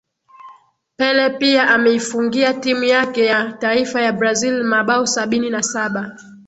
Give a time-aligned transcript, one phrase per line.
[0.97, 6.17] Pele pia ameifungia timu yake ya taifa ya Brazil mabao sabini na Saba